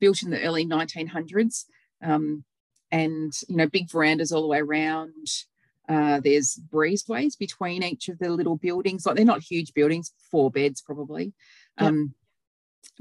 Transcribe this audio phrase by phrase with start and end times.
[0.00, 1.64] built in the early 1900s.
[2.02, 2.44] Um,
[2.90, 5.26] and, you know, big verandas all the way around.
[5.88, 9.06] Uh, there's breezeways between each of the little buildings.
[9.06, 11.32] Like they're not huge buildings, four beds probably.
[11.78, 12.14] Um,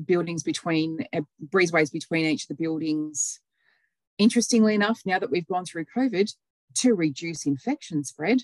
[0.05, 3.39] buildings between uh, breezeways between each of the buildings.
[4.18, 6.32] Interestingly enough, now that we've gone through COVID,
[6.75, 8.43] to reduce infection spread,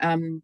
[0.00, 0.42] um,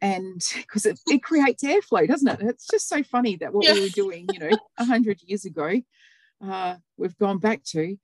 [0.00, 2.40] and because it, it, creates airflow, doesn't it?
[2.42, 3.74] It's just so funny that what yeah.
[3.74, 5.80] we were doing, you know, a hundred years ago,
[6.46, 7.96] uh, we've gone back to.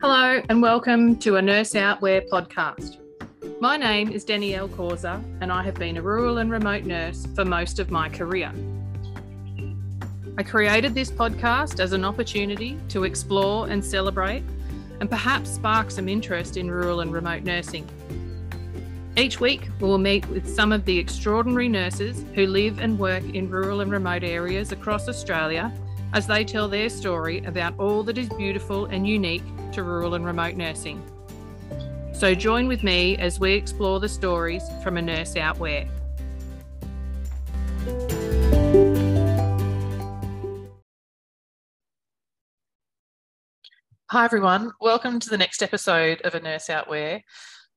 [0.00, 2.98] Hello, and welcome to a Nurse Out Where podcast.
[3.60, 7.44] My name is Danielle Causa, and I have been a rural and remote nurse for
[7.44, 8.52] most of my career.
[10.38, 14.42] I created this podcast as an opportunity to explore and celebrate
[15.00, 17.88] and perhaps spark some interest in rural and remote nursing.
[19.14, 23.22] Each week, we will meet with some of the extraordinary nurses who live and work
[23.22, 25.70] in rural and remote areas across Australia
[26.14, 29.42] as they tell their story about all that is beautiful and unique
[29.72, 31.04] to rural and remote nursing.
[32.14, 35.86] So join with me as we explore the stories from a nurse out where.
[44.08, 44.72] Hi, everyone.
[44.80, 47.22] Welcome to the next episode of A Nurse Out Where.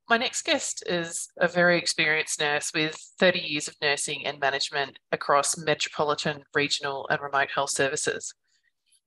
[0.08, 5.00] My next guest is a very experienced nurse with 30 years of nursing and management
[5.12, 8.32] across metropolitan, regional, and remote health services.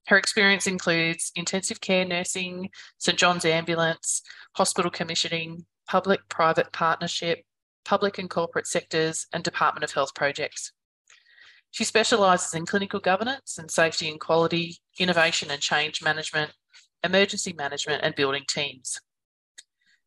[0.08, 4.22] Her experience includes intensive care nursing, St John's Ambulance,
[4.56, 7.44] hospital commissioning, public private partnership,
[7.84, 10.72] public and corporate sectors, and Department of Health projects.
[11.70, 16.50] She specialises in clinical governance and safety and quality, innovation and change management,
[17.04, 18.98] emergency management, and building teams.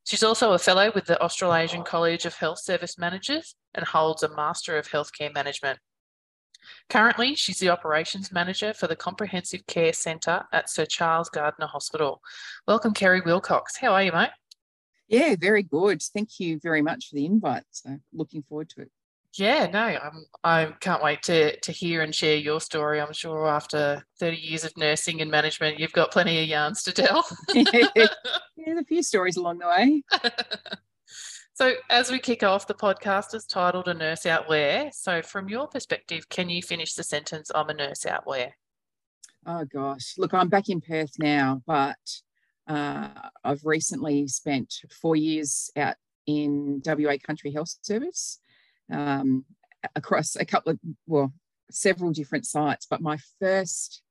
[0.06, 4.36] She's also a fellow with the Australasian College of Health Service Managers and holds a
[4.36, 5.80] Master of Healthcare Management.
[6.90, 12.22] Currently, she's the Operations Manager for the Comprehensive Care Centre at Sir Charles Gairdner Hospital.
[12.68, 13.78] Welcome, Kerry Wilcox.
[13.78, 14.30] How are you, mate?
[15.08, 16.02] Yeah, very good.
[16.02, 17.64] Thank you very much for the invite.
[17.72, 18.92] So, looking forward to it.
[19.38, 23.00] Yeah, no, I'm, I can't wait to, to hear and share your story.
[23.00, 26.92] I'm sure after 30 years of nursing and management, you've got plenty of yarns to
[26.92, 27.26] tell.
[27.54, 30.04] yeah, there's a few stories along the way.
[31.54, 34.90] so, as we kick off, the podcast is titled A Nurse Out Where.
[34.92, 38.58] So, from your perspective, can you finish the sentence, I'm a nurse out where?
[39.46, 40.16] Oh, gosh.
[40.18, 41.98] Look, I'm back in Perth now, but
[42.68, 43.08] uh,
[43.46, 45.96] I've recently spent four years out
[46.28, 48.40] in WA Country Health Service
[48.92, 49.46] um,
[49.96, 51.34] across a couple of, well,
[51.72, 52.86] several different sites.
[52.90, 54.02] But my first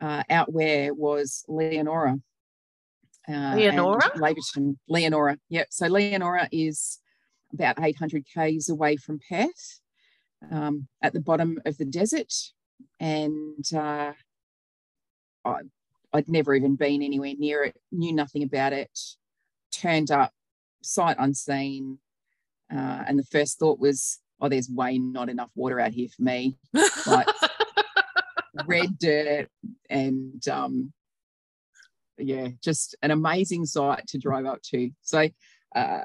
[0.00, 2.16] uh, out where was Leonora.
[3.28, 4.10] Uh, Leonora?
[4.16, 4.76] Laverton.
[4.88, 5.38] Leonora.
[5.50, 5.68] Yep.
[5.70, 6.98] So Leonora is
[7.52, 9.80] about 800 k's away from Perth,
[10.50, 12.32] um, at the bottom of the desert,
[13.00, 14.12] and uh,
[15.44, 15.60] I,
[16.12, 17.76] I'd never even been anywhere near it.
[17.92, 18.98] Knew nothing about it.
[19.72, 20.32] Turned up,
[20.82, 21.98] sight unseen,
[22.72, 26.22] uh, and the first thought was, oh, there's way not enough water out here for
[26.22, 26.56] me.
[27.06, 27.26] Like
[28.66, 29.48] red dirt
[29.88, 30.92] and um,
[32.18, 34.90] yeah, just an amazing site to drive up to.
[35.02, 35.28] So
[35.74, 36.00] uh,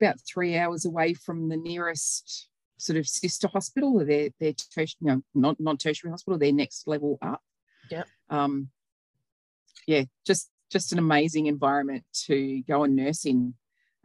[0.00, 2.48] about three hours away from the nearest
[2.78, 6.86] sort of sister hospital, their their tertiary, you know, not not tertiary hospital, their next
[6.88, 7.42] level up.
[7.90, 8.04] Yeah.
[8.30, 8.68] Um,
[9.86, 13.54] yeah, just just an amazing environment to go and nurse in.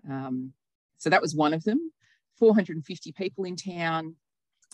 [0.10, 0.54] Um,
[0.98, 1.92] so that was one of them.
[2.38, 4.16] 450 people in town,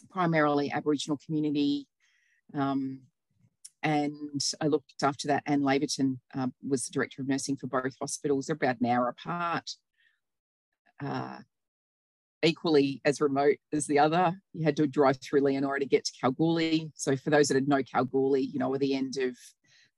[0.09, 1.87] primarily Aboriginal community.
[2.53, 3.01] Um,
[3.83, 5.43] and I looked after that.
[5.45, 8.45] And Laverton uh, was the director of nursing for both hospitals.
[8.45, 9.71] They're about an hour apart.
[11.03, 11.39] Uh,
[12.43, 14.35] equally as remote as the other.
[14.53, 16.91] You had to drive through Leonora to get to Kalgoorlie.
[16.95, 19.37] So for those that know Kalgoorlie, you know, at the end of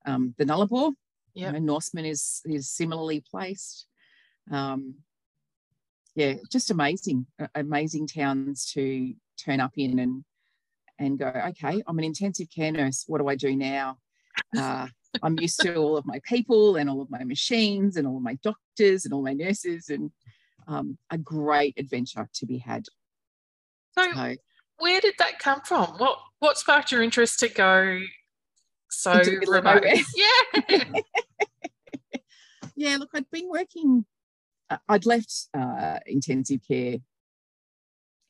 [0.05, 0.93] um, the Nullarbor,
[1.33, 3.87] yeah, you know, Norseman is is similarly placed.
[4.51, 4.95] Um,
[6.15, 7.25] yeah, just amazing,
[7.55, 10.23] amazing towns to turn up in and
[10.99, 13.03] and go, okay, I'm an intensive care nurse.
[13.07, 13.97] What do I do now?
[14.57, 14.87] Uh,
[15.21, 18.23] I'm used to all of my people and all of my machines and all of
[18.23, 20.09] my doctors and all my nurses and
[20.67, 22.85] um, a great adventure to be had.
[23.97, 24.35] So, so,
[24.79, 25.85] where did that come from?
[25.97, 27.99] What what sparked your interest to go
[28.89, 29.83] so remote?
[30.15, 30.83] Yeah.
[32.75, 34.05] yeah, look, I'd been working
[34.89, 36.97] I'd left uh, intensive care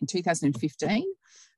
[0.01, 1.05] in 2015.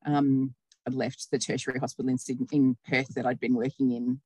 [0.05, 0.53] Um,
[0.87, 4.21] I'd left the tertiary hospital in, Sydney, in Perth that I'd been working in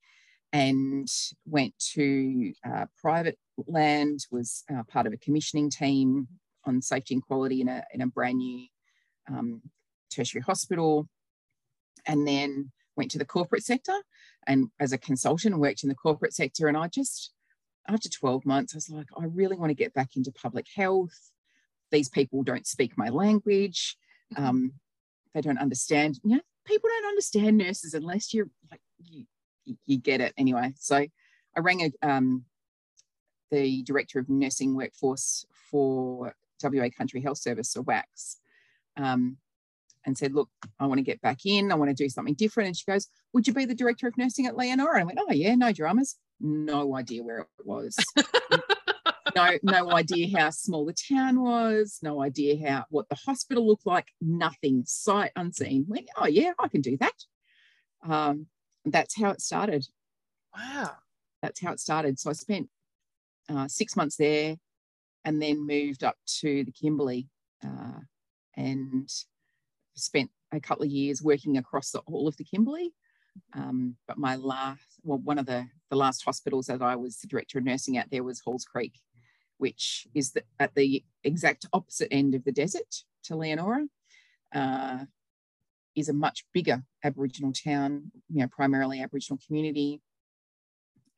[0.52, 1.08] and
[1.46, 3.38] went to uh, private
[3.68, 6.28] land, was uh, part of a commissioning team
[6.66, 8.66] on safety and quality in a, in a brand new
[9.30, 9.62] um,
[10.14, 11.08] tertiary hospital.
[12.08, 13.96] and then went to the corporate sector
[14.46, 16.68] and as a consultant worked in the corporate sector.
[16.68, 17.32] And I just,
[17.88, 21.32] after 12 months, I was like, I really want to get back into public health.
[21.92, 23.98] These people don't speak my language.
[24.34, 24.46] Mm-hmm.
[24.46, 24.74] Um,
[25.34, 26.20] they don't understand.
[26.24, 29.26] You know, people don't understand nurses unless you're like you,
[29.86, 30.74] you get it anyway.
[30.78, 32.46] So I rang a, um,
[33.52, 36.34] the director of nursing workforce for
[36.64, 38.38] WA Country Health Service, or WACHS,
[38.98, 39.38] um,
[40.06, 40.50] and said, Look,
[40.80, 41.72] I want to get back in.
[41.72, 42.68] I want to do something different.
[42.68, 45.00] And she goes, Would you be the director of nursing at Leonora?
[45.00, 46.18] And I went, Oh, yeah, no dramas.
[46.40, 47.98] No idea where it was.
[49.36, 53.86] no, no idea how small the town was, no idea how what the hospital looked
[53.86, 55.86] like, nothing, sight unseen.
[55.88, 57.14] Went, oh yeah, I can do that.
[58.08, 58.48] Um,
[58.86, 59.86] that's how it started.
[60.56, 60.92] Wow.
[61.42, 62.20] That's how it started.
[62.20, 62.70] So I spent
[63.50, 64.58] uh, six months there
[65.26, 67.28] and then moved up to the Kimberley
[67.64, 68.00] uh,
[68.56, 69.10] and
[69.96, 72.94] spent a couple of years working across the, all of the Kimberley.
[73.54, 77.28] Um, but my last, well, one of the, the last hospitals that I was the
[77.28, 79.00] director of nursing at there was Halls Creek,
[79.58, 83.86] which is the, at the exact opposite end of the desert to Leonora.
[84.54, 85.06] Uh,
[85.96, 90.02] is a much bigger Aboriginal town, you know, primarily Aboriginal community.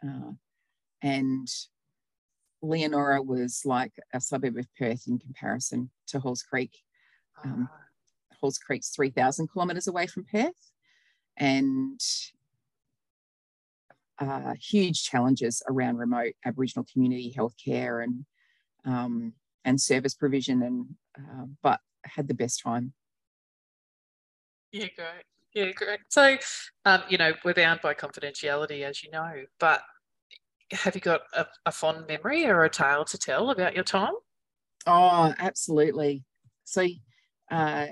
[0.04, 0.32] Uh,
[1.02, 1.48] and
[2.62, 6.78] Leonora was like a suburb of Perth in comparison to Halls Creek.
[7.44, 7.78] Um, ah.
[8.40, 10.71] Halls Creek's 3,000 kilometres away from Perth.
[11.38, 12.00] And
[14.20, 18.26] uh, huge challenges around remote Aboriginal community healthcare and
[18.86, 19.34] um,
[19.64, 20.86] and service provision, and
[21.18, 22.94] uh, but had the best time.
[24.72, 25.24] Yeah, great.
[25.54, 26.00] Yeah, great.
[26.10, 26.38] So,
[26.86, 29.82] um, you know, we're bound by confidentiality, as you know, but
[30.72, 34.14] have you got a, a fond memory or a tale to tell about your time?
[34.88, 36.24] Oh, absolutely.
[36.64, 36.88] So,
[37.52, 37.88] uh,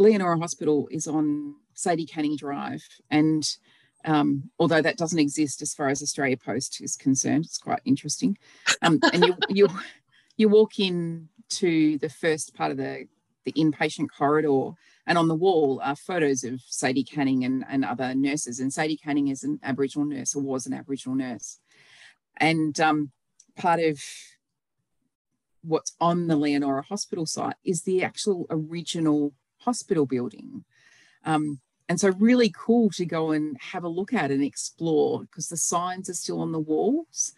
[0.00, 3.46] Leonora Hospital is on Sadie Canning Drive, and
[4.06, 7.44] um, although that doesn't exist as far as Australia Post is concerned.
[7.44, 8.38] It's quite interesting.
[8.80, 9.68] Um, and you, you,
[10.38, 13.08] you walk in to the first part of the,
[13.44, 14.70] the inpatient corridor,
[15.06, 18.58] and on the wall are photos of Sadie Canning and, and other nurses.
[18.58, 21.58] And Sadie Canning is an Aboriginal nurse, or was an Aboriginal nurse.
[22.38, 23.10] And um,
[23.54, 24.00] part of
[25.60, 30.64] what's on the Leonora Hospital site is the actual original hospital building.
[31.24, 35.48] Um, and so, really cool to go and have a look at and explore because
[35.48, 37.34] the signs are still on the walls.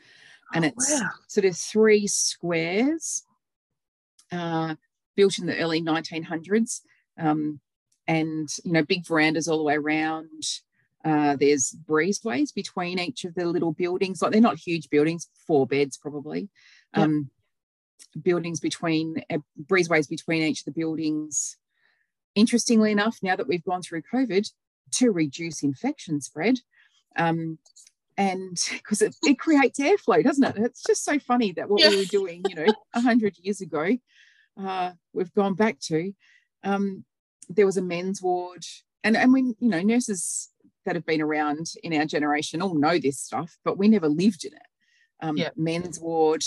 [0.54, 1.08] And oh, it's wow.
[1.26, 3.24] sort of three squares
[4.30, 4.74] uh,
[5.16, 6.80] built in the early 1900s.
[7.18, 7.60] Um,
[8.06, 10.42] and, you know, big verandas all the way around.
[11.04, 14.20] Uh, there's breezeways between each of the little buildings.
[14.20, 16.48] Like they're not huge buildings, four beds probably.
[16.96, 17.04] Yep.
[17.04, 17.30] Um,
[18.22, 21.56] buildings between uh, breezeways between each of the buildings
[22.34, 24.50] interestingly enough, now that we've gone through COVID,
[24.92, 26.58] to reduce infection spread.
[27.16, 27.58] Um,
[28.16, 30.56] and because it, it, creates airflow, doesn't it?
[30.58, 31.90] It's just so funny that what yeah.
[31.90, 33.96] we were doing, you know, 100 years ago,
[34.62, 36.12] uh, we've gone back to.
[36.64, 37.04] Um,
[37.48, 38.64] there was a men's ward,
[39.02, 40.50] and, and we, you know, nurses
[40.84, 44.44] that have been around in our generation all know this stuff, but we never lived
[44.44, 44.62] in it.
[45.20, 45.50] Um, yeah.
[45.56, 46.42] Men's ward,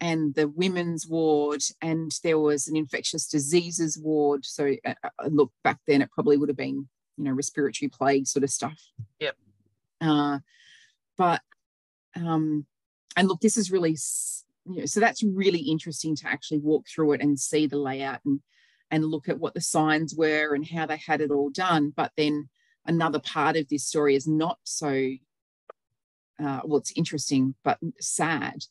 [0.00, 4.44] and the women's ward, and there was an infectious diseases ward.
[4.44, 8.26] So, uh, uh, look, back then it probably would have been, you know, respiratory plague
[8.26, 8.80] sort of stuff.
[9.18, 9.36] Yep.
[10.00, 10.38] Uh,
[11.16, 11.42] but,
[12.14, 12.66] um,
[13.16, 13.96] and look, this is really,
[14.66, 18.20] you know, so that's really interesting to actually walk through it and see the layout
[18.24, 18.40] and
[18.90, 21.92] and look at what the signs were and how they had it all done.
[21.94, 22.48] But then
[22.86, 25.10] another part of this story is not so.
[26.40, 28.64] Uh, well, it's interesting but sad.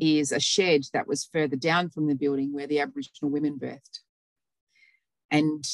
[0.00, 4.00] Is a shed that was further down from the building where the Aboriginal women birthed.
[5.30, 5.64] And,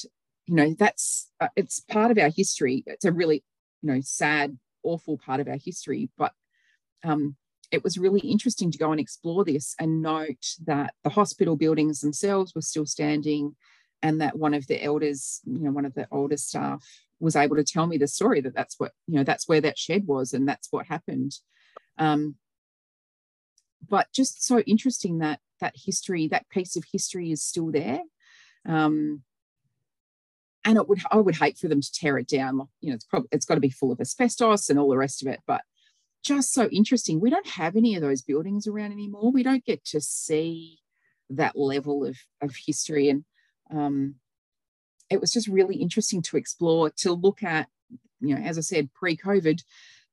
[0.46, 2.84] you know, that's, uh, it's part of our history.
[2.86, 3.42] It's a really,
[3.82, 6.10] you know, sad, awful part of our history.
[6.16, 6.32] But
[7.04, 7.36] um,
[7.70, 12.00] it was really interesting to go and explore this and note that the hospital buildings
[12.00, 13.56] themselves were still standing
[14.02, 16.84] and that one of the elders, you know, one of the older staff
[17.18, 19.78] was able to tell me the story that that's what, you know, that's where that
[19.78, 21.32] shed was and that's what happened.
[21.98, 22.36] Um,
[23.88, 28.00] but just so interesting that that history, that piece of history is still there.
[28.66, 29.22] Um,
[30.64, 32.68] and it would I would hate for them to tear it down.
[32.80, 35.22] You know, it's probably it's got to be full of asbestos and all the rest
[35.22, 35.40] of it.
[35.46, 35.62] But
[36.24, 37.20] just so interesting.
[37.20, 39.30] We don't have any of those buildings around anymore.
[39.30, 40.80] We don't get to see
[41.30, 43.24] that level of of history, and
[43.70, 44.16] um,
[45.08, 47.68] it was just really interesting to explore, to look at.
[48.20, 49.62] You know, as I said, pre-COVID,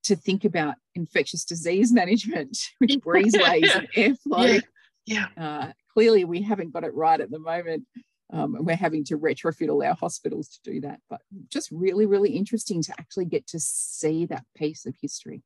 [0.03, 4.62] to think about infectious disease management with breezeways and airflow.
[5.05, 5.27] Yeah.
[5.38, 5.45] yeah.
[5.45, 7.86] Uh, clearly, we haven't got it right at the moment.
[8.31, 11.00] Um, and we're having to retrofit all our hospitals to do that.
[11.07, 15.43] But just really, really interesting to actually get to see that piece of history.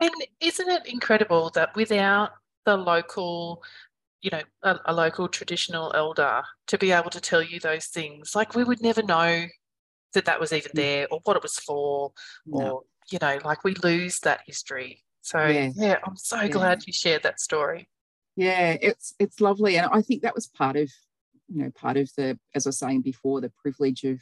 [0.00, 2.32] And isn't it incredible that without
[2.66, 3.62] the local,
[4.22, 8.34] you know, a, a, local traditional elder to be able to tell you those things,
[8.34, 9.46] like we would never know
[10.14, 10.76] that that was even mm.
[10.76, 12.12] there or what it was for,
[12.46, 12.66] no.
[12.66, 15.02] or, you know, like we lose that history.
[15.22, 16.48] So, yeah, yeah I'm so yeah.
[16.48, 17.88] glad you shared that story.
[18.36, 20.90] Yeah, it's it's lovely, and I think that was part of
[21.48, 24.20] you know part of the as I was saying before the privilege of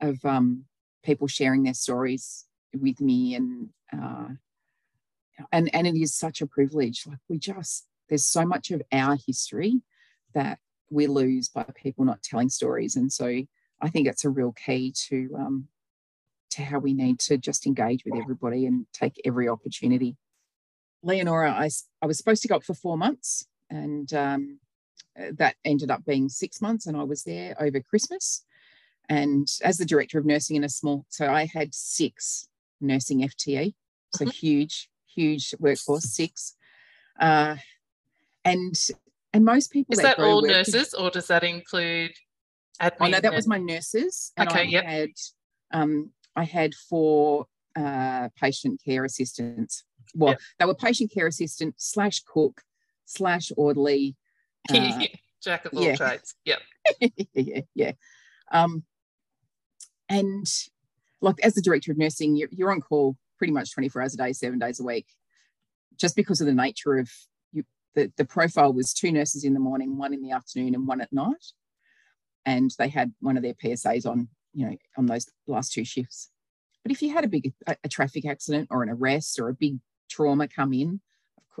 [0.00, 0.66] of um,
[1.02, 2.44] people sharing their stories
[2.78, 4.28] with me and uh,
[5.52, 9.16] and and it is such a privilege like we just there's so much of our
[9.26, 9.80] history
[10.34, 10.58] that
[10.90, 13.26] we lose by people not telling stories and so
[13.80, 15.68] I think it's a real key to um,
[16.54, 20.16] to how we need to just engage with everybody and take every opportunity.
[21.02, 21.68] Leonora, I,
[22.00, 24.58] I was supposed to go up for four months and um,
[25.18, 28.44] uh, that ended up being six months and I was there over Christmas.
[29.08, 32.48] And as the director of nursing in a small, so I had six
[32.80, 33.74] nursing FTE,
[34.14, 34.30] so mm-hmm.
[34.30, 36.56] huge, huge workforce, six.
[37.20, 37.56] Uh,
[38.44, 38.74] and
[39.32, 42.12] and most people is that, that all nurses or does that include
[42.80, 42.96] admin?
[43.00, 44.32] Oh no, that was my nurses.
[44.36, 44.88] And okay, yeah.
[44.88, 45.10] Had,
[45.72, 49.84] um, I had four uh, patient care assistants.
[50.14, 50.40] Well, yep.
[50.58, 52.62] they were patient care assistant slash cook
[53.04, 54.16] slash orderly
[54.70, 55.00] uh,
[55.42, 55.96] Jack of all yeah.
[55.96, 56.34] trades.
[56.44, 56.60] Yep.
[57.34, 57.92] yeah, yeah.
[58.50, 58.84] Um,
[60.08, 60.46] and
[61.20, 64.16] like as the director of nursing, you're, you're on call pretty much 24 hours a
[64.16, 65.06] day, seven days a week,
[65.98, 67.10] just because of the nature of
[67.52, 67.64] you.
[67.94, 71.00] The, the profile was two nurses in the morning, one in the afternoon, and one
[71.00, 71.52] at night.
[72.46, 76.30] And they had one of their PSAs on, you know, on those last two shifts.
[76.82, 79.54] But if you had a big a, a traffic accident or an arrest or a
[79.54, 81.00] big trauma come in,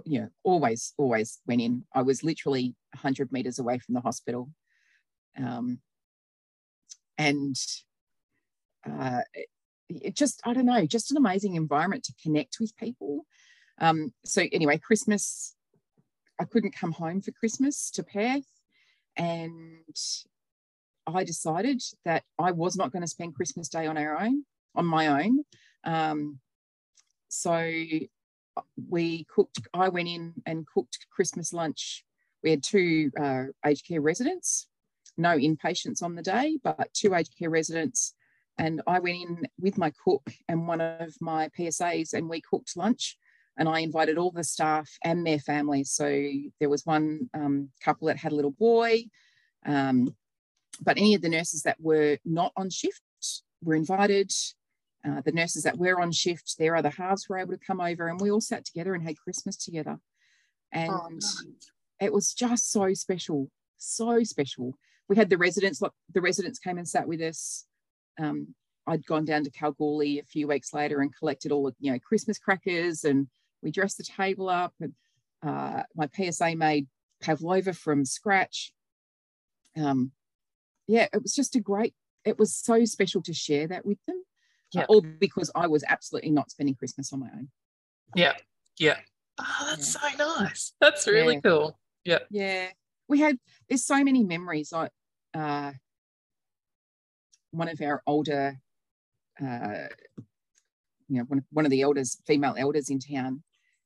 [0.04, 1.84] you know, always, always went in.
[1.94, 4.50] I was literally 100 meters away from the hospital.
[5.36, 5.78] Um,
[7.18, 7.56] and
[8.88, 9.20] uh,
[9.88, 13.24] it just, I don't know, just an amazing environment to connect with people.
[13.80, 15.54] Um, so, anyway, Christmas,
[16.40, 18.46] I couldn't come home for Christmas to Perth.
[19.16, 19.96] And
[21.06, 24.44] I decided that I was not going to spend Christmas Day on our own,
[24.74, 25.44] on my own.
[25.84, 26.38] Um,
[27.28, 27.70] so
[28.88, 32.04] we cooked, I went in and cooked Christmas lunch.
[32.42, 34.68] We had two uh, aged care residents,
[35.16, 38.14] no inpatients on the day, but two aged care residents.
[38.58, 42.76] And I went in with my cook and one of my PSAs, and we cooked
[42.76, 43.16] lunch.
[43.56, 45.90] And I invited all the staff and their families.
[45.90, 46.28] So
[46.60, 49.04] there was one um, couple that had a little boy,
[49.64, 50.14] um,
[50.82, 53.02] but any of the nurses that were not on shift
[53.62, 54.32] were invited.
[55.06, 58.08] Uh, the nurses that were on shift, their other halves were able to come over
[58.08, 59.98] and we all sat together and had Christmas together.
[60.72, 61.18] And oh,
[62.00, 64.78] it was just so special, so special.
[65.08, 67.66] We had the residents, like the residents came and sat with us.
[68.18, 68.54] Um,
[68.86, 71.98] I'd gone down to Kalgoorlie a few weeks later and collected all the, you know,
[71.98, 73.28] Christmas crackers and
[73.62, 74.92] we dressed the table up and
[75.46, 76.86] uh, my PSA made
[77.20, 78.72] pavlova from scratch.
[79.76, 80.12] Um,
[80.86, 84.22] yeah, it was just a great, it was so special to share that with them
[84.74, 84.86] yeah.
[84.88, 87.48] all because I was absolutely not spending Christmas on my own.
[88.14, 88.34] Yeah,
[88.78, 88.98] yeah.
[89.38, 90.16] Oh, that's yeah.
[90.16, 90.72] so nice.
[90.80, 91.40] That's really yeah.
[91.40, 91.78] cool.
[92.04, 92.68] Yeah, yeah.
[93.08, 93.38] We had
[93.68, 94.72] there's so many memories.
[94.72, 94.90] Like
[95.34, 95.72] uh,
[97.50, 98.56] one of our older,
[99.40, 99.88] uh,
[101.08, 103.42] you know, one, one of the elders, female elders in town,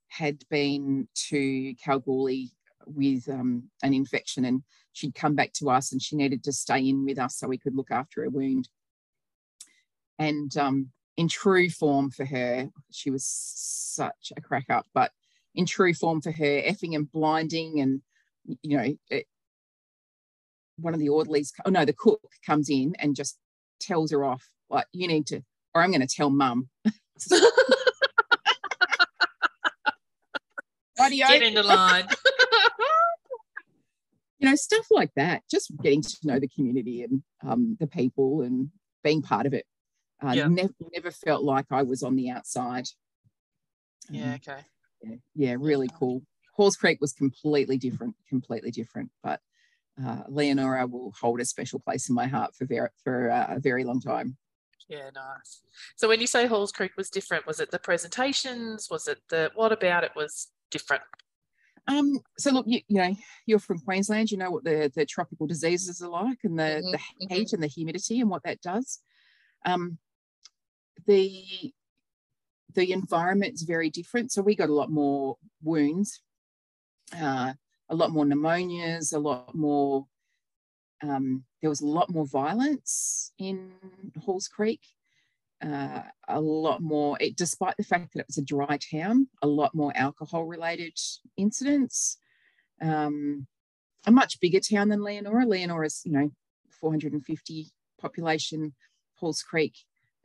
[0.09, 2.53] had been to Kalgoorlie
[2.95, 6.89] with um, an infection and she'd come back to us and she needed to stay
[6.89, 8.69] in with us so we could look after her wound
[10.19, 15.13] and um, in true form for her, she was such a crack up, but
[15.55, 18.01] in true form for her, effing and blinding, and
[18.63, 19.27] you know, it,
[20.77, 23.39] one of the orderlies, oh no, the cook comes in and just
[23.81, 25.43] tells her off, like, you need to,
[25.75, 26.69] or I'm going to tell mum.
[30.99, 32.07] Get in the line.
[34.39, 38.43] you know, stuff like that, just getting to know the community and um, the people
[38.43, 38.71] and
[39.03, 39.67] being part of it.
[40.23, 40.49] Uh, yeah.
[40.49, 42.87] never, never felt like I was on the outside.
[44.11, 44.61] Yeah, um, okay.
[45.03, 46.23] Yeah, yeah, really cool.
[46.55, 49.11] Halls Creek was completely different, completely different.
[49.23, 49.41] But
[50.05, 53.61] uh, Leonora will hold a special place in my heart for very, for uh, a
[53.61, 54.37] very long time.
[54.89, 55.63] Yeah, nice.
[55.97, 58.89] So when you say Halls Creek was different, was it the presentations?
[58.91, 61.03] Was it the what about it was different?
[61.89, 63.17] Um, so look, you, you know,
[63.47, 66.91] you're from Queensland, you know what the, the tropical diseases are like and the, mm-hmm.
[66.91, 66.99] the
[67.35, 67.55] heat mm-hmm.
[67.55, 69.01] and the humidity and what that does.
[69.65, 69.99] Um,
[71.07, 71.73] the
[72.75, 74.31] the environment's very different.
[74.31, 76.21] So we got a lot more wounds,
[77.19, 77.55] uh,
[77.89, 80.07] a lot more pneumonias, a lot more
[81.03, 83.71] um, there was a lot more violence in
[84.25, 84.81] Halls Creek.
[85.65, 89.47] Uh, a lot more, it, despite the fact that it was a dry town, a
[89.47, 90.97] lot more alcohol related
[91.37, 92.19] incidents.
[92.81, 93.47] Um,
[94.07, 95.45] a much bigger town than Leonora.
[95.45, 96.31] Leonora's, you know,
[96.81, 98.75] 450 population.
[99.15, 99.75] Halls Creek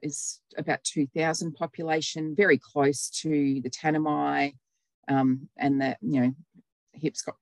[0.03, 4.53] is about 2,000 population, very close to the Tanami
[5.07, 6.33] um, and the, you know,
[6.91, 7.35] hips got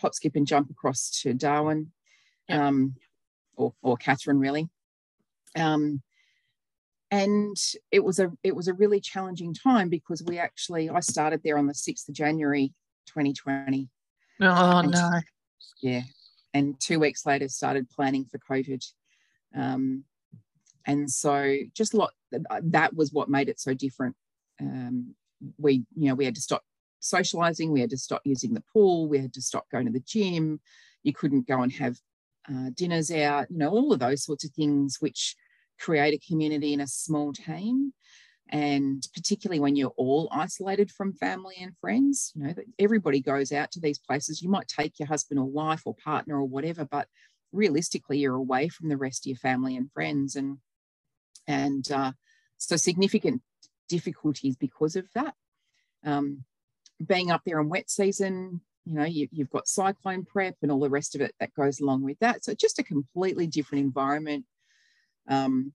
[0.00, 1.90] hop, skip and jump across to Darwin
[2.48, 2.94] um,
[3.56, 4.68] or, or Katherine really.
[5.56, 6.02] Um,
[7.12, 7.56] and
[7.90, 11.58] it was a it was a really challenging time because we actually I started there
[11.58, 12.72] on the 6th of January
[13.06, 13.88] 2020.
[14.40, 15.10] Oh and, no.
[15.82, 16.00] Yeah.
[16.54, 18.82] And two weeks later started planning for COVID.
[19.54, 20.04] Um,
[20.86, 22.12] and so just a lot
[22.62, 24.16] that was what made it so different.
[24.58, 25.14] Um,
[25.58, 26.62] we, you know, we had to stop
[27.00, 30.00] socializing, we had to stop using the pool, we had to stop going to the
[30.00, 30.60] gym.
[31.02, 31.98] You couldn't go and have
[32.48, 35.36] uh, dinners out, you know, all of those sorts of things which
[35.78, 37.92] create a community in a small team.
[38.48, 43.70] And particularly when you're all isolated from family and friends, you know, everybody goes out
[43.72, 44.42] to these places.
[44.42, 47.08] You might take your husband or wife or partner or whatever, but
[47.52, 50.36] realistically, you're away from the rest of your family and friends.
[50.36, 50.58] And
[51.46, 52.12] and uh,
[52.58, 53.42] so significant
[53.88, 55.34] difficulties because of that.
[56.04, 56.44] Um,
[57.04, 60.80] being up there in wet season, you know, you, have got cyclone prep and all
[60.80, 62.44] the rest of it that goes along with that.
[62.44, 64.44] So just a completely different environment
[65.28, 65.72] um,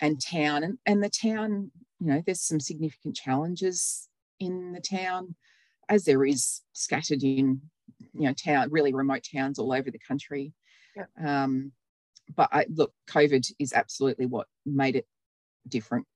[0.00, 0.62] and town.
[0.64, 1.70] And, and the town,
[2.00, 5.34] you know, there's some significant challenges in the town,
[5.88, 7.60] as there is scattered in,
[8.14, 10.52] you know, town, really remote towns all over the country.
[10.96, 11.42] Yeah.
[11.44, 11.72] Um,
[12.34, 15.06] but I, look, COVID is absolutely what made it
[15.68, 16.06] different.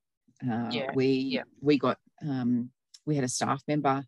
[0.42, 0.90] Uh, yeah.
[0.94, 1.42] We yeah.
[1.60, 2.70] we got um,
[3.06, 4.04] we had a staff member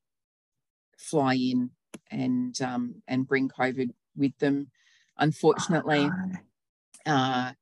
[0.98, 1.70] fly in
[2.10, 4.70] and um, and bring COVID with them,
[5.18, 6.08] unfortunately.
[7.06, 7.52] Oh, uh,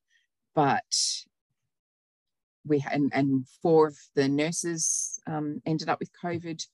[0.54, 0.82] but
[2.66, 6.64] we and, and four of the nurses um, ended up with COVID,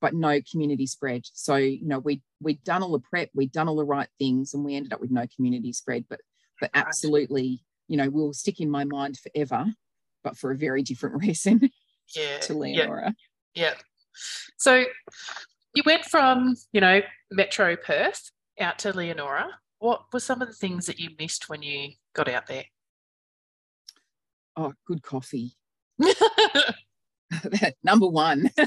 [0.00, 1.22] but no community spread.
[1.32, 4.54] So you know we we'd done all the prep, we'd done all the right things,
[4.54, 6.04] and we ended up with no community spread.
[6.08, 6.20] But
[6.60, 9.66] but absolutely, you know, will stick in my mind forever,
[10.22, 11.70] but for a very different reason.
[12.14, 12.38] Yeah.
[12.40, 13.14] to Leonora.
[13.54, 13.62] Yeah.
[13.64, 13.74] yeah.
[14.56, 14.84] So
[15.74, 19.48] you went from, you know, Metro Perth out to Leonora.
[19.78, 22.64] What were some of the things that you missed when you got out there?
[24.58, 25.52] Oh, good coffee.
[27.84, 28.50] Number one.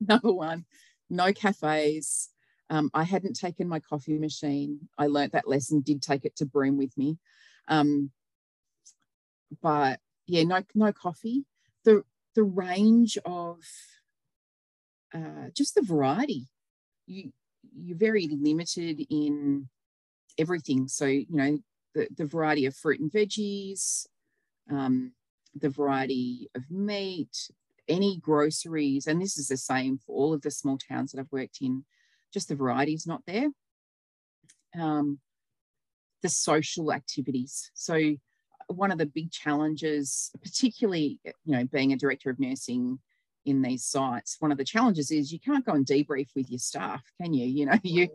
[0.00, 0.64] Number one,
[1.10, 2.30] no cafes.
[2.70, 4.88] Um, I hadn't taken my coffee machine.
[4.96, 7.18] I learnt that lesson, did take it to Broome with me.
[7.68, 8.10] Um,
[9.60, 11.44] but yeah, no, no coffee.
[11.84, 13.58] The the range of
[15.14, 16.46] uh, just the variety.
[17.06, 17.32] You
[17.76, 19.68] you're very limited in
[20.38, 20.88] everything.
[20.88, 21.58] So you know
[21.94, 24.06] the, the variety of fruit and veggies,
[24.70, 25.12] um,
[25.54, 27.50] the variety of meat,
[27.88, 31.32] any groceries, and this is the same for all of the small towns that I've
[31.32, 31.84] worked in.
[32.32, 33.48] Just the variety is not there.
[34.78, 35.18] Um,
[36.22, 37.70] the social activities.
[37.74, 38.16] So
[38.68, 43.00] one of the big challenges, particularly you know being a director of nursing
[43.44, 46.58] in these sites, one of the challenges is you can't go and debrief with your
[46.58, 47.46] staff, can you?
[47.46, 48.08] You know, you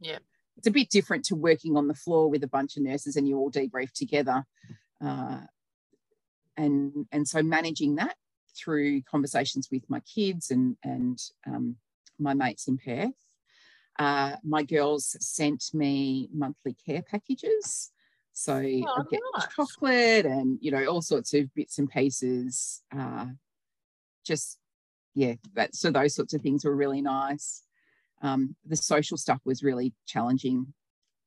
[0.00, 0.18] yeah.
[0.60, 3.26] It's a bit different to working on the floor with a bunch of nurses and
[3.26, 4.44] you all debrief together.
[5.02, 5.40] Uh,
[6.54, 8.14] and and so managing that
[8.54, 11.76] through conversations with my kids and and um,
[12.18, 13.14] my mates in Perth.
[13.98, 17.90] Uh, my girls sent me monthly care packages.
[18.34, 19.46] So oh, I get nice.
[19.56, 22.82] chocolate and you know all sorts of bits and pieces.
[22.94, 23.28] Uh,
[24.26, 24.58] just
[25.14, 27.62] yeah, that so those sorts of things were really nice.
[28.22, 30.72] Um, the social stuff was really challenging,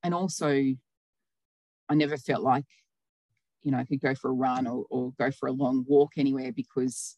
[0.03, 0.49] and also
[1.89, 2.65] I never felt like
[3.61, 6.13] you know I could go for a run or, or go for a long walk
[6.17, 7.17] anywhere because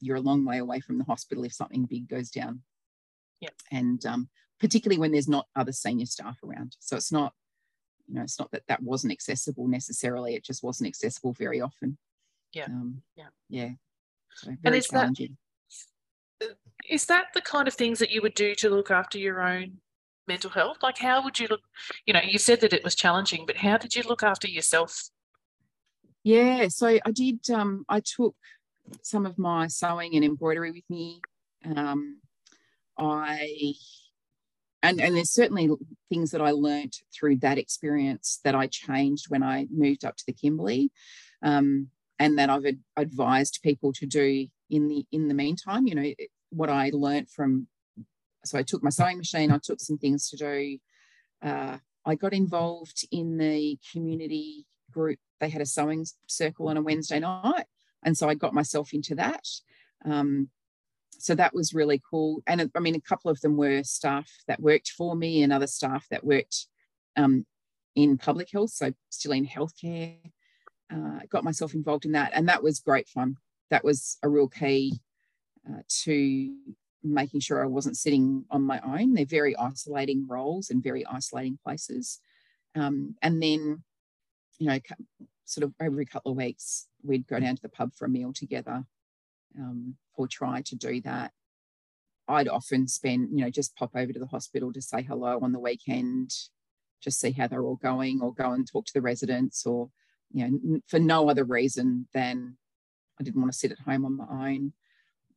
[0.00, 2.62] you're a long way away from the hospital if something big goes down.
[3.40, 4.28] Yeah, and um,
[4.60, 7.32] particularly when there's not other senior staff around, so it's not
[8.06, 11.98] you know it's not that that wasn't accessible necessarily; it just wasn't accessible very often.
[12.52, 13.70] Yeah, um, yeah, yeah.
[14.34, 15.10] So and is that
[16.88, 19.78] is that the kind of things that you would do to look after your own
[20.26, 20.78] mental health?
[20.82, 21.62] Like, how would you look?
[22.06, 25.08] You know, you said that it was challenging, but how did you look after yourself?
[26.24, 27.50] Yeah, so I did.
[27.50, 28.34] Um, I took
[29.02, 31.20] some of my sewing and embroidery with me.
[31.64, 32.20] Um,
[32.98, 33.74] I
[34.82, 35.70] and and there's certainly
[36.08, 40.24] things that I learnt through that experience that I changed when I moved up to
[40.26, 40.90] the Kimberley.
[41.42, 45.86] Um, and that I've ad- advised people to do in the in the meantime.
[45.86, 46.14] You know
[46.50, 47.66] what I learned from.
[48.44, 49.50] So I took my sewing machine.
[49.50, 50.78] I took some things to do.
[51.42, 55.18] Uh, I got involved in the community group.
[55.40, 57.66] They had a sewing circle on a Wednesday night.
[58.02, 59.44] And so I got myself into that.
[60.04, 60.48] Um,
[61.18, 62.42] so that was really cool.
[62.46, 65.66] And I mean, a couple of them were staff that worked for me and other
[65.66, 66.66] staff that worked
[67.16, 67.44] um,
[67.94, 70.16] in public health, so still in healthcare.
[70.90, 73.36] Uh, got myself involved in that, and that was great fun.
[73.70, 75.00] That was a real key
[75.68, 76.54] uh, to
[77.02, 79.14] making sure I wasn't sitting on my own.
[79.14, 82.20] They're very isolating roles and very isolating places.
[82.74, 83.82] Um, and then,
[84.58, 84.78] you know,
[85.44, 88.32] sort of every couple of weeks, we'd go down to the pub for a meal
[88.32, 88.84] together
[89.58, 91.32] um, or try to do that.
[92.26, 95.52] I'd often spend, you know, just pop over to the hospital to say hello on
[95.52, 96.30] the weekend,
[97.00, 99.88] just see how they're all going, or go and talk to the residents, or,
[100.32, 102.58] you know, for no other reason than
[103.18, 104.72] I didn't want to sit at home on my own.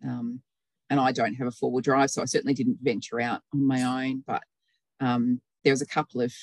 [0.04, 0.42] Um,
[0.90, 3.66] and I don't have a four wheel drive, so I certainly didn't venture out on
[3.66, 4.24] my own.
[4.28, 4.44] But
[5.00, 6.34] um, there was a couple of,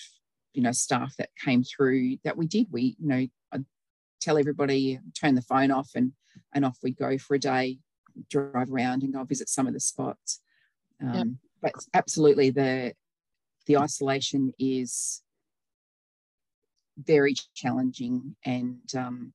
[0.55, 2.67] you know, staff that came through that we did.
[2.71, 3.65] We, you know, I'd
[4.21, 6.13] tell everybody, turn the phone off, and
[6.55, 7.79] and off we'd go for a day,
[8.31, 10.41] drive around and go visit some of the spots.
[11.03, 11.39] Um.
[11.61, 12.95] But absolutely, the
[13.67, 15.23] the isolation is
[16.97, 19.33] very challenging, and um,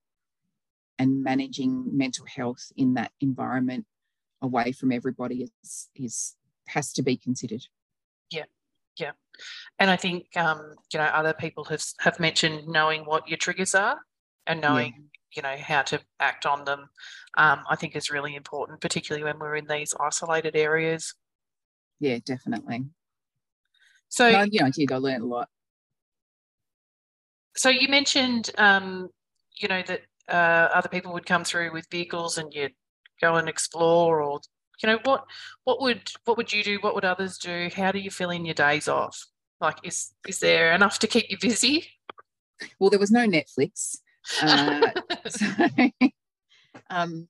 [0.98, 3.86] and managing mental health in that environment
[4.44, 6.36] away from everybody is is
[6.68, 7.66] has to be considered.
[8.30, 8.44] Yeah,
[8.98, 9.12] yeah,
[9.78, 13.74] and I think um, you know other people have have mentioned knowing what your triggers
[13.74, 13.98] are
[14.46, 15.04] and knowing yeah
[15.34, 16.88] you know how to act on them
[17.36, 21.14] um, i think is really important particularly when we're in these isolated areas.
[22.00, 22.84] Yeah definitely.
[24.08, 24.92] So no, yeah i did.
[24.92, 25.48] I learned a lot.
[27.56, 29.08] So you mentioned um,
[29.58, 32.74] you know that uh, other people would come through with vehicles and you'd
[33.20, 34.40] go and explore or
[34.82, 35.24] you know what
[35.64, 38.44] what would what would you do what would others do how do you fill in
[38.44, 39.26] your days off
[39.60, 41.86] like is is there enough to keep you busy
[42.78, 43.98] well there was no netflix
[44.42, 44.90] uh,
[45.28, 45.46] so,
[46.90, 47.28] um,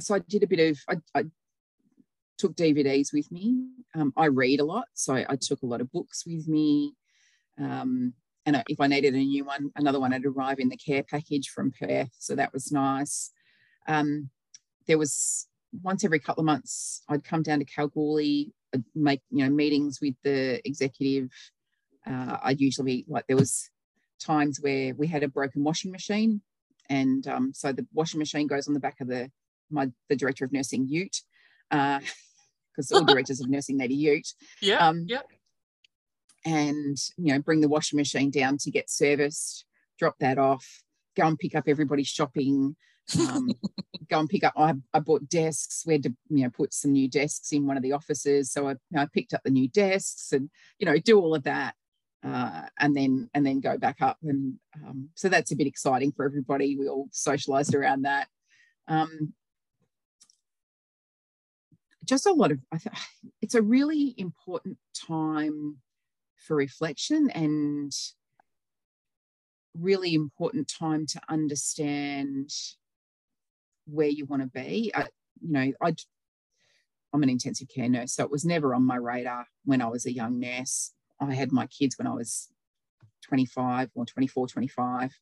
[0.00, 1.24] so I did a bit of, I, I
[2.38, 3.68] took DVDs with me.
[3.94, 6.94] Um, I read a lot, so I, I, took a lot of books with me.
[7.58, 11.02] Um, and if I needed a new one, another one had arrived in the care
[11.02, 13.32] package from Perth, so that was nice.
[13.88, 14.30] Um,
[14.86, 15.46] there was
[15.82, 19.98] once every couple of months, I'd come down to Kalgoorlie, I'd make you know meetings
[20.00, 21.30] with the executive.
[22.06, 23.70] Uh, I'd usually like there was
[24.20, 26.40] times where we had a broken washing machine,
[26.88, 29.30] and um, so the washing machine goes on the back of the
[29.70, 31.22] my the director of nursing ute,
[31.70, 34.28] because uh, all directors of nursing need a ute.
[34.60, 35.22] Yeah, um, yeah.
[36.44, 39.64] And you know, bring the washing machine down to get serviced,
[39.98, 40.82] drop that off,
[41.16, 42.76] go and pick up everybody's shopping.
[43.18, 43.50] Um,
[44.08, 44.54] go and pick up.
[44.56, 45.84] I, I bought desks.
[45.86, 48.52] We had to, you know, put some new desks in one of the offices.
[48.52, 51.74] So I, I picked up the new desks and, you know, do all of that
[52.24, 54.18] uh, and then and then go back up.
[54.22, 56.76] And um, so that's a bit exciting for everybody.
[56.76, 58.28] We all socialised around that.
[58.88, 59.34] Um,
[62.04, 62.94] just a lot of, I th-
[63.42, 65.76] it's a really important time
[66.36, 67.92] for reflection and
[69.78, 72.50] really important time to understand
[73.86, 74.92] where you want to be.
[74.94, 75.06] I,
[75.40, 75.94] you know, I,
[77.12, 80.06] I'm an intensive care nurse, so it was never on my radar when I was
[80.06, 80.92] a young nurse.
[81.20, 82.48] I had my kids when I was
[83.22, 85.12] 25 or 24, 25.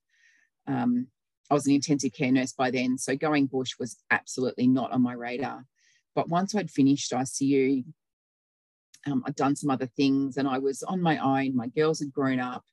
[0.67, 1.09] Um,
[1.51, 2.99] I was an intensive care nurse by then.
[2.99, 5.65] So going bush was absolutely not on my radar.
[6.15, 7.85] But once I'd finished ICU,
[9.07, 11.55] um, I'd done some other things and I was on my own.
[11.55, 12.65] My girls had grown up.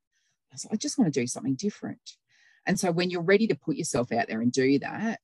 [0.51, 2.11] I was like, I just want to do something different.
[2.65, 5.21] And so when you're ready to put yourself out there and do that,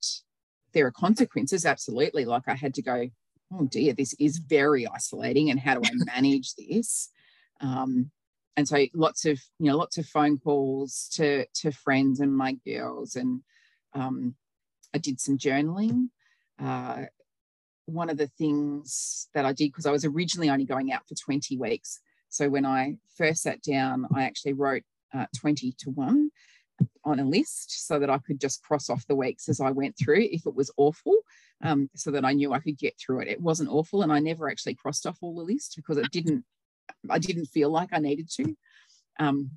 [0.73, 2.25] there are consequences, absolutely.
[2.25, 3.10] Like I had to go,
[3.53, 5.49] oh dear, this is very isolating.
[5.49, 7.10] And how do I manage this?
[7.62, 8.12] Um,
[8.58, 12.58] and so lots of you know lots of phone calls to to friends and my
[12.65, 13.41] girls and
[13.93, 14.36] um,
[14.93, 16.10] i did some journaling
[16.60, 17.03] uh,
[17.86, 21.15] one of the things that i did because i was originally only going out for
[21.15, 26.30] 20 weeks so when i first sat down i actually wrote uh, 20 to 1
[27.08, 29.96] on a list so that i could just cross off the weeks as i went
[29.98, 31.15] through if it was awful
[31.63, 34.20] um, so that i knew i could get through it it wasn't awful and i
[34.20, 36.43] never actually crossed off all the list because it didn't
[37.10, 38.56] I didn't feel like I needed to.
[39.20, 39.52] Um,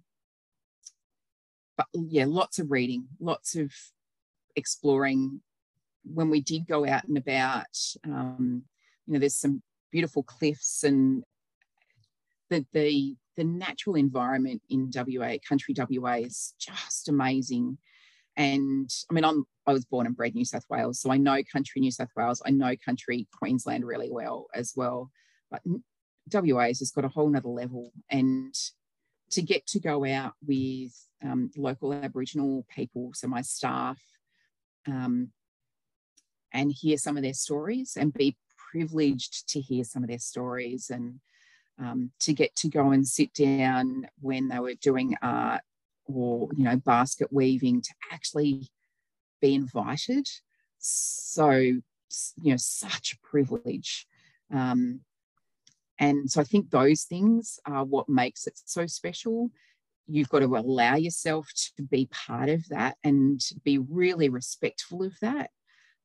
[1.76, 3.72] but yeah, lots of reading, lots of
[4.56, 5.40] exploring.
[6.04, 8.62] When we did go out and about, um,
[9.06, 11.24] you know, there's some beautiful cliffs and
[12.48, 17.78] the the the natural environment in WA, country WA, is just amazing.
[18.36, 21.42] And I mean, I'm I was born and bred New South Wales, so I know
[21.50, 22.42] country New South Wales.
[22.44, 25.10] I know country Queensland really well as well.
[25.50, 25.62] But
[26.32, 27.92] WA has just got a whole nother level.
[28.10, 28.54] And
[29.32, 34.00] to get to go out with um, local Aboriginal people, so my staff,
[34.86, 35.30] um,
[36.52, 38.36] and hear some of their stories and be
[38.70, 41.20] privileged to hear some of their stories and
[41.80, 45.62] um, to get to go and sit down when they were doing art
[46.04, 48.68] or you know basket weaving to actually
[49.40, 50.28] be invited.
[50.78, 51.82] So you
[52.44, 54.06] know such a privilege.
[54.52, 55.00] Um,
[55.98, 59.50] and so i think those things are what makes it so special.
[60.06, 65.14] You've got to allow yourself to be part of that and be really respectful of
[65.20, 65.50] that.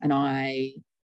[0.01, 0.73] And i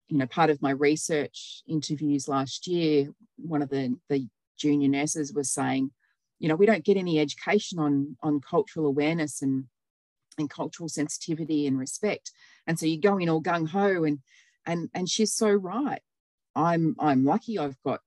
[0.09, 4.27] you know part of my research interviews last year one of the the
[4.59, 5.91] junior nurses was saying
[6.39, 9.65] you know we don't get any education on on cultural awareness and
[10.39, 12.31] and cultural sensitivity and respect.
[12.67, 14.21] And so you go in all gung-ho and
[14.65, 16.01] and and she's so right.
[16.55, 18.01] I'm i'm lucky i've got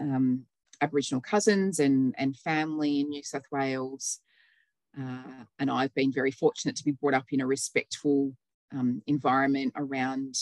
[0.00, 0.46] um,
[0.80, 4.18] aboriginal cousins and and family in new south wales
[5.00, 8.32] uh, and i've been very fortunate to be brought up in a respectful
[8.72, 10.34] um, environment around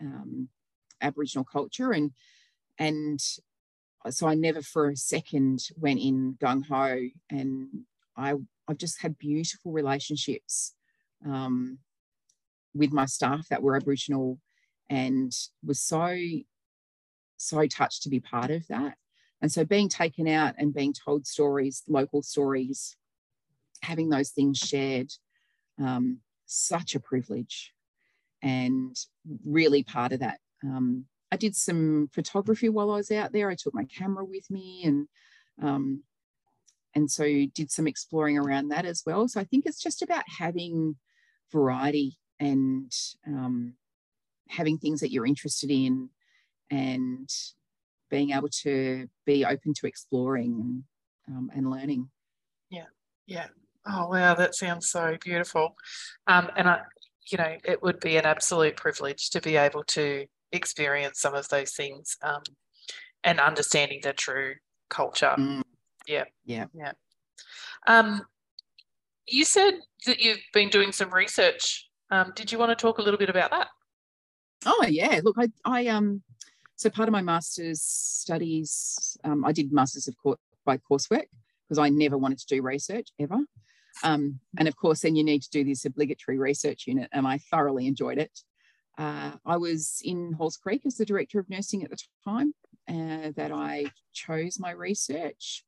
[0.00, 0.48] um,
[1.00, 2.10] aboriginal culture and
[2.78, 3.20] and
[4.10, 7.68] so I never for a second went in gung ho, and
[8.16, 8.34] I
[8.68, 10.74] I've just had beautiful relationships
[11.26, 11.78] um,
[12.74, 14.38] with my staff that were Aboriginal,
[14.88, 15.32] and
[15.64, 16.16] was so
[17.36, 18.94] so touched to be part of that.
[19.40, 22.96] And so being taken out and being told stories, local stories,
[23.82, 25.12] having those things shared,
[25.80, 27.72] um, such a privilege,
[28.42, 28.96] and
[29.44, 33.50] really part of that um, I did some photography while I was out there.
[33.50, 35.08] I took my camera with me and
[35.62, 36.02] um,
[36.94, 39.28] and so did some exploring around that as well.
[39.28, 40.96] So I think it's just about having
[41.52, 42.92] variety and
[43.26, 43.74] um,
[44.48, 46.08] having things that you're interested in
[46.70, 47.28] and
[48.10, 50.84] being able to be open to exploring
[51.26, 52.10] and, um, and learning.
[52.70, 52.86] Yeah,
[53.26, 53.46] yeah.
[53.86, 55.76] Oh wow, that sounds so beautiful.
[56.26, 56.80] Um, and I,
[57.30, 61.48] you know, it would be an absolute privilege to be able to experience some of
[61.48, 62.42] those things um,
[63.24, 64.54] and understanding the true
[64.88, 65.34] culture.
[65.38, 65.62] Mm.
[66.06, 66.24] Yeah.
[66.44, 66.66] Yeah.
[66.72, 66.92] Yeah.
[67.86, 68.22] Um,
[69.26, 69.74] you said
[70.06, 71.88] that you've been doing some research.
[72.10, 73.68] Um, did you want to talk a little bit about that?
[74.64, 75.20] Oh yeah.
[75.22, 76.22] Look, I, I um,
[76.76, 81.26] so part of my master's studies, um, I did masters of course by coursework
[81.64, 83.38] because I never wanted to do research ever.
[84.02, 87.38] Um, and of course, then you need to do this obligatory research unit, and I
[87.50, 88.30] thoroughly enjoyed it.
[88.98, 92.52] Uh, I was in Halls Creek as the director of nursing at the time
[92.88, 95.64] uh, that I chose my research.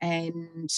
[0.00, 0.68] And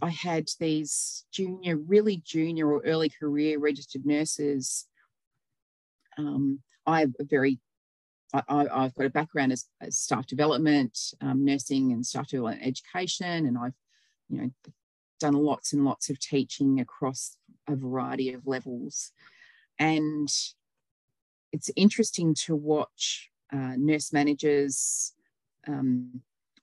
[0.00, 4.86] I had these junior, really junior or early career registered nurses.
[6.16, 7.58] Um, I have a very,
[8.32, 13.46] I, have got a background as, as staff development, um, nursing and staff development education,
[13.46, 13.74] and I've,
[14.28, 14.50] you know,
[15.18, 17.36] done lots and lots of teaching across
[17.68, 19.10] a variety of levels.
[19.80, 20.28] And
[21.52, 25.12] it's interesting to watch uh, nurse managers
[25.66, 26.22] um,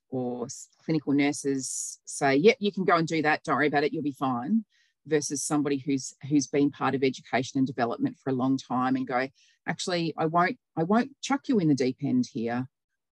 [0.10, 0.48] or
[0.84, 3.44] clinical nurses say, "Yep, you can go and do that.
[3.44, 3.94] Don't worry about it.
[3.94, 4.66] You'll be fine."
[5.06, 9.08] Versus somebody who's who's been part of education and development for a long time and
[9.08, 9.28] go,
[9.66, 12.68] "Actually, I won't I won't chuck you in the deep end here.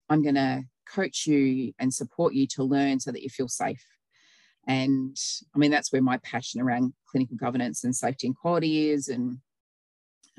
[0.10, 3.86] I'm going to coach you and support you to learn so that you feel safe."
[4.68, 5.18] And
[5.56, 9.40] I mean, that's where my passion around clinical governance and safety and quality is, and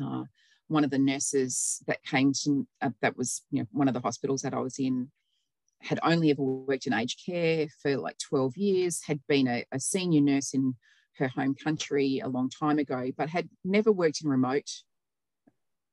[0.03, 0.25] uh,
[0.69, 4.01] one of the nurses that came to uh, that was you know one of the
[4.01, 5.11] hospitals that I was in
[5.81, 9.81] had only ever worked in aged care for like 12 years, had been a, a
[9.81, 10.75] senior nurse in
[11.19, 14.71] her home country a long time ago, but had never worked in remote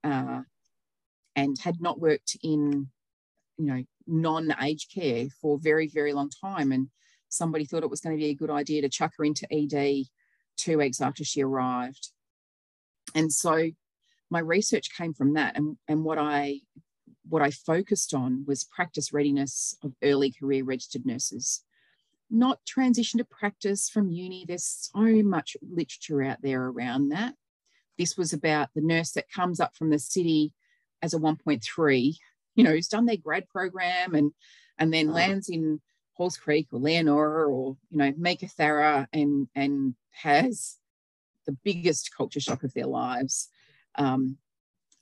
[0.03, 0.41] uh,
[1.35, 2.87] and had not worked in
[3.57, 6.71] you know non-aged care for a very very long time.
[6.71, 6.89] And
[7.29, 10.05] somebody thought it was going to be a good idea to chuck her into ed
[10.57, 12.09] two weeks after she arrived.
[13.15, 13.69] And so
[14.29, 16.59] my research came from that and, and what i
[17.27, 21.63] what i focused on was practice readiness of early career registered nurses.
[22.31, 24.45] Not transition to practice from uni.
[24.47, 27.33] There's so much literature out there around that.
[27.97, 30.53] This was about the nurse that comes up from the city
[31.01, 32.17] as a 1.3
[32.59, 34.33] you know who's done their grad program and
[34.77, 35.79] and then lands in
[36.13, 40.75] Halls Creek or Leonora or you know Meekatharra and and has
[41.45, 43.47] the biggest culture shock of their lives
[43.95, 44.37] um,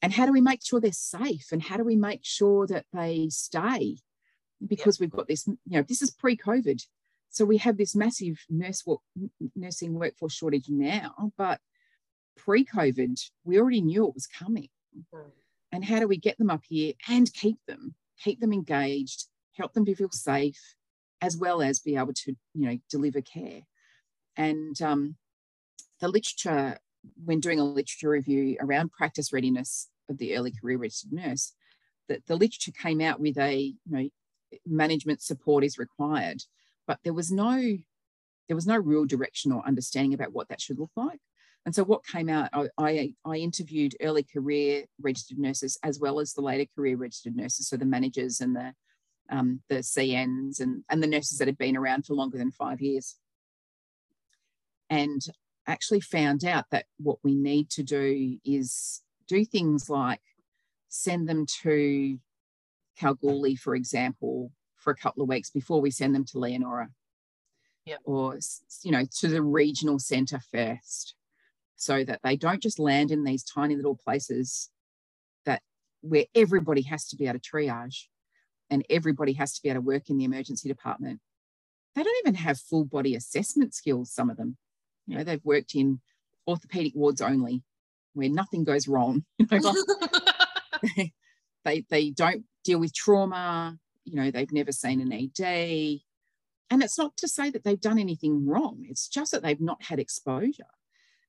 [0.02, 1.48] and how do we make sure they're safe?
[1.52, 3.98] And how do we make sure that they stay?
[4.66, 5.02] Because yep.
[5.02, 6.82] we've got this, you know, this is pre-COVID.
[7.30, 9.00] So we have this massive nurse work,
[9.56, 11.60] nursing workforce shortage now, but
[12.38, 14.70] pre-COVID, we already knew it was coming.
[14.98, 15.30] Mm-hmm.
[15.72, 19.74] And how do we get them up here and keep them, keep them engaged, help
[19.74, 20.76] them to feel safe,
[21.22, 23.62] as well as be able to, you know, deliver care?
[24.38, 25.16] And um,
[26.00, 26.78] the literature,
[27.24, 31.54] when doing a literature review around practice readiness of the early career registered nurse,
[32.08, 34.10] that the literature came out with a you know
[34.66, 36.42] management support is required,
[36.86, 37.78] but there was no
[38.48, 41.20] there was no real direction or understanding about what that should look like.
[41.66, 46.32] And so what came out, I, I, interviewed early career registered nurses as well as
[46.32, 48.74] the later career registered nurses, so the managers and the
[49.30, 52.80] um, the CNs and, and the nurses that had been around for longer than five
[52.80, 53.16] years.
[54.90, 55.22] And
[55.68, 60.22] actually found out that what we need to do is do things like
[60.90, 62.18] send them to
[62.98, 66.90] Kalgoorlie, for example, for a couple of weeks before we send them to Leonora.
[67.86, 68.00] Yep.
[68.06, 68.40] Or,
[68.84, 71.16] you know, to the regional centre first,
[71.76, 74.70] so that they don't just land in these tiny little places
[75.46, 75.62] that
[76.02, 78.06] where everybody has to be able to triage
[78.70, 81.20] and everybody has to be able to work in the emergency department.
[81.96, 84.58] They don't even have full body assessment skills, some of them.
[85.08, 86.02] You know, they've worked in
[86.48, 87.64] orthopedic wards only
[88.14, 89.26] where nothing goes wrong.
[89.40, 89.74] You know,
[90.94, 91.12] like
[91.66, 96.02] they, they don't deal with trauma, you know, they've never seen an ED.
[96.70, 99.84] And it's not to say that they've done anything wrong, it's just that they've not
[99.84, 100.66] had exposure.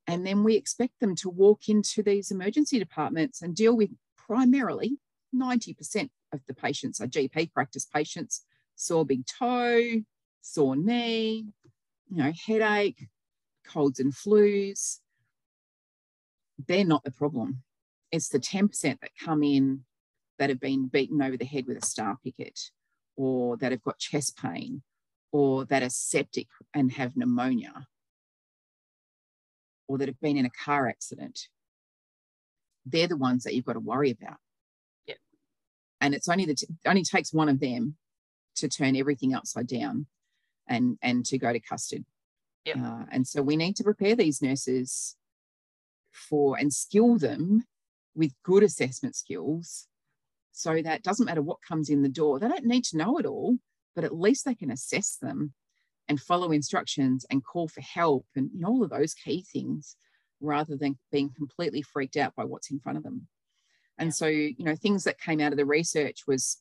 [0.06, 4.98] And then we expect them to walk into these emergency departments and deal with primarily
[5.34, 10.02] 90% of the patients are GP practice patients, sore big toe,
[10.40, 11.46] sore knee,
[12.08, 13.08] you know, headache,
[13.68, 14.98] colds and flus.
[16.66, 17.62] They're not the problem.
[18.10, 19.84] It's the 10% that come in
[20.38, 22.58] that have been beaten over the head with a star picket
[23.16, 24.82] or that have got chest pain
[25.30, 27.86] or that are septic and have pneumonia
[29.86, 31.48] or that have been in a car accident.
[32.86, 34.38] They're the ones that you've got to worry about
[36.00, 37.96] and it's only that only takes one of them
[38.56, 40.06] to turn everything upside down
[40.66, 42.04] and and to go to custard
[42.64, 42.76] yep.
[42.76, 45.16] Uh, and so we need to prepare these nurses
[46.12, 47.64] for and skill them
[48.14, 49.86] with good assessment skills
[50.52, 53.26] so that doesn't matter what comes in the door they don't need to know it
[53.26, 53.56] all
[53.94, 55.52] but at least they can assess them
[56.08, 59.96] and follow instructions and call for help and you know, all of those key things
[60.40, 63.28] rather than being completely freaked out by what's in front of them
[63.98, 66.58] and so, you know, things that came out of the research was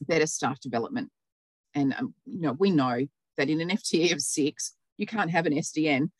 [0.00, 1.10] better staff development.
[1.74, 5.46] And, um, you know, we know that in an FTE of six, you can't have
[5.46, 6.10] an SDN.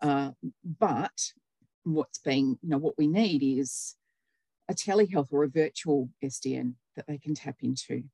[0.00, 0.30] Uh,
[0.64, 1.32] but
[1.84, 3.94] what's being, you know, what we need is
[4.68, 8.04] a telehealth or a virtual SDN that they can tap into.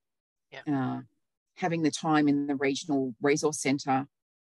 [0.51, 0.61] Yeah.
[0.97, 1.01] Uh,
[1.57, 4.07] having the time in the regional resource centre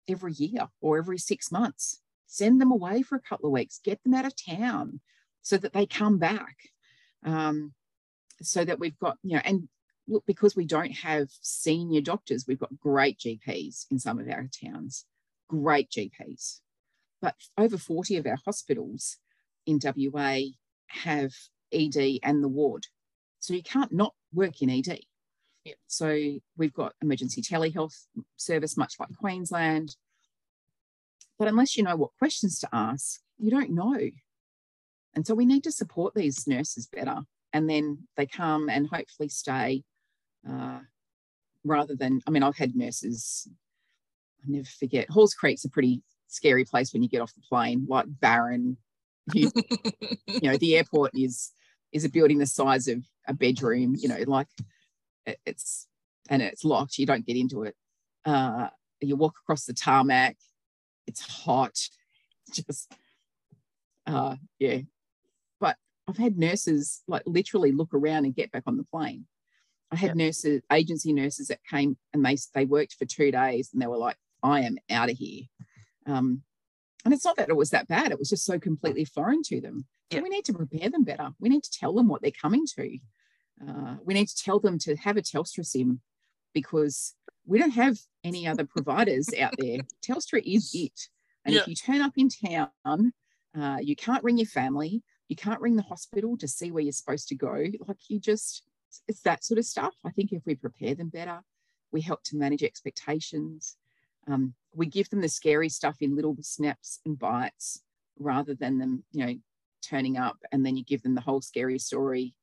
[0.08, 2.00] every year or every six months.
[2.26, 5.00] Send them away for a couple of weeks, get them out of town
[5.42, 6.56] so that they come back
[7.24, 7.72] um,
[8.42, 9.68] so that we've got, you know, and
[10.08, 14.48] look, because we don't have senior doctors, we've got great GPs in some of our
[14.64, 15.04] towns,
[15.50, 16.60] great GPs.
[17.20, 19.18] But over 40 of our hospitals
[19.66, 20.38] in WA
[20.88, 21.32] have
[21.72, 22.86] ED and the ward.
[23.40, 25.00] So you can't not work in ED.
[25.64, 25.74] Yeah.
[25.86, 29.96] So we've got emergency telehealth service, much like Queensland.
[31.38, 34.10] But unless you know what questions to ask, you don't know.
[35.14, 37.20] And so we need to support these nurses better.
[37.52, 39.82] And then they come and hopefully stay
[40.48, 40.80] uh,
[41.64, 43.48] rather than, I mean, I've had nurses,
[44.42, 47.86] I never forget, Halls Creek's a pretty scary place when you get off the plane,
[47.88, 48.76] like barren.
[49.32, 49.50] You,
[50.26, 51.52] you know, the airport is
[51.92, 54.48] is a building the size of a bedroom, you know, like
[55.44, 55.86] it's
[56.28, 57.74] and it's locked, you don't get into it.
[58.24, 58.68] Uh,
[59.00, 60.36] you walk across the tarmac,
[61.06, 61.76] it's hot,
[62.52, 62.92] just
[64.06, 64.78] uh, yeah,
[65.60, 65.76] But
[66.08, 69.26] I've had nurses like literally look around and get back on the plane.
[69.92, 70.16] I had yep.
[70.16, 73.98] nurses, agency nurses that came and they they worked for two days and they were
[73.98, 75.44] like, I am out of here.
[76.06, 76.42] Um,
[77.04, 79.60] and it's not that it was that bad, it was just so completely foreign to
[79.60, 79.86] them.
[80.12, 81.30] So we need to prepare them better.
[81.38, 82.98] We need to tell them what they're coming to.
[83.66, 86.00] Uh, we need to tell them to have a Telstra SIM
[86.52, 87.14] because
[87.46, 89.78] we don't have any other providers out there.
[90.04, 91.08] Telstra is it.
[91.44, 91.62] And yep.
[91.62, 93.12] if you turn up in town,
[93.58, 95.02] uh, you can't ring your family.
[95.28, 97.64] You can't ring the hospital to see where you're supposed to go.
[97.86, 98.64] Like you just,
[99.06, 99.94] it's that sort of stuff.
[100.04, 101.40] I think if we prepare them better,
[101.92, 103.76] we help to manage expectations.
[104.30, 107.82] Um, we give them the scary stuff in little snaps and bites
[108.18, 109.34] rather than them, you know,
[109.82, 112.34] turning up and then you give them the whole scary story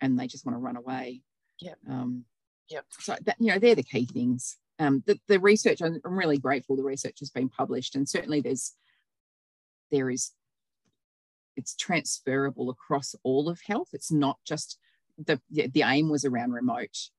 [0.00, 1.22] and they just want to run away.
[1.60, 1.74] Yeah.
[1.88, 2.24] Um,
[2.70, 2.80] yeah.
[2.98, 4.56] So that, you know, they're the key things.
[4.78, 8.40] Um, the, the research, I'm, I'm really grateful the research has been published and certainly
[8.40, 8.72] there's,
[9.90, 10.32] there is
[11.56, 13.88] it's transferable across all of health.
[13.92, 14.78] It's not just
[15.18, 17.10] the the aim was around remote,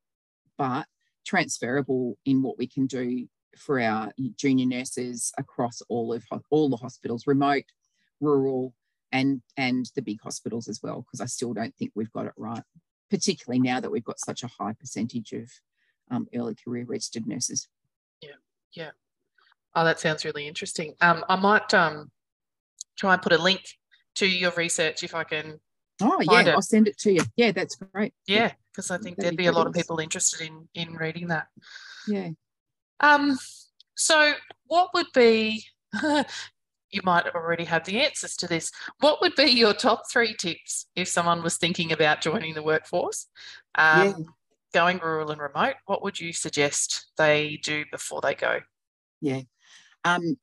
[0.58, 0.88] but
[1.26, 6.78] transferable in what we can do for our junior nurses across all of all the
[6.78, 7.66] hospitals, remote,
[8.20, 8.74] rural,
[9.12, 11.02] and and the big hospitals as well.
[11.02, 12.64] Because I still don't think we've got it right,
[13.10, 15.50] particularly now that we've got such a high percentage of
[16.12, 17.68] um, early career registered nurses.
[18.22, 18.38] Yeah,
[18.74, 18.92] yeah.
[19.76, 20.96] Oh, that sounds really interesting.
[21.02, 22.12] Um, I might um,
[22.98, 23.62] try and put a link
[24.16, 25.60] to your research if I can.
[26.02, 26.48] Oh yeah, it.
[26.50, 27.22] I'll send it to you.
[27.36, 28.14] Yeah, that's great.
[28.28, 30.96] Yeah, because I think That'd there'd be, be a lot of people interested in in
[30.96, 31.48] reading that.
[32.08, 32.30] Yeah.
[33.00, 33.38] Um.
[33.96, 34.34] So,
[34.68, 35.66] what would be?
[36.96, 38.72] you might already have the answers to this.
[39.02, 43.28] What would be your top three tips if someone was thinking about joining the workforce?
[43.78, 44.14] Um, yeah.
[44.74, 48.60] Going rural and remote, what would you suggest they do before they go?
[49.22, 49.42] Yeah.
[50.04, 50.38] Um,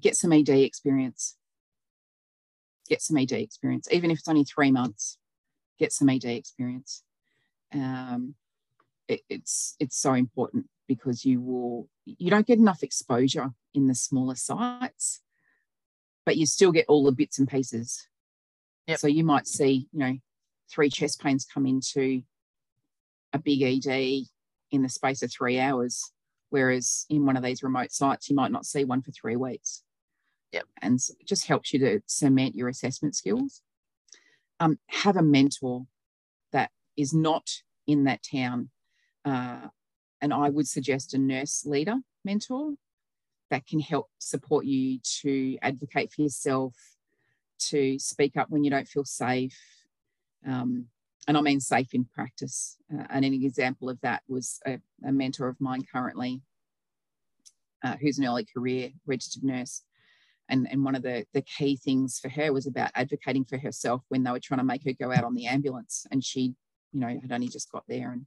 [0.00, 1.36] get some ED experience.
[2.88, 5.18] Get some ED experience, even if it's only three months.
[5.78, 7.02] Get some ED experience.
[7.72, 8.34] Um,
[9.08, 13.94] it, it's it's so important because you will you don't get enough exposure in the
[13.94, 15.20] smaller sites,
[16.24, 18.08] but you still get all the bits and pieces.
[18.86, 18.98] Yep.
[18.98, 20.16] So you might see, you know,
[20.70, 22.22] three chest pains come into
[23.32, 24.26] a big ED
[24.70, 26.12] in the space of three hours
[26.50, 29.82] Whereas in one of these remote sites, you might not see one for three weeks.
[30.52, 30.64] Yep.
[30.80, 33.62] And it just helps you to cement your assessment skills.
[34.60, 35.86] Um, have a mentor
[36.52, 37.50] that is not
[37.86, 38.70] in that town.
[39.24, 39.68] Uh,
[40.20, 42.74] and I would suggest a nurse leader mentor
[43.50, 46.74] that can help support you to advocate for yourself,
[47.58, 49.58] to speak up when you don't feel safe,
[50.46, 50.86] um,
[51.28, 52.76] and I mean safe in practice.
[52.92, 56.40] Uh, and an example of that was a, a mentor of mine currently,
[57.84, 59.82] uh, who's an early career registered nurse.
[60.48, 64.02] And, and one of the, the key things for her was about advocating for herself
[64.08, 66.06] when they were trying to make her go out on the ambulance.
[66.12, 66.54] And she,
[66.92, 68.26] you know, had only just got there and,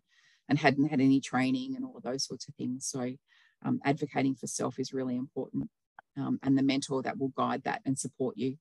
[0.50, 2.86] and hadn't had any training and all of those sorts of things.
[2.88, 3.14] So
[3.64, 5.70] um, advocating for self is really important.
[6.18, 8.58] Um, and the mentor that will guide that and support you.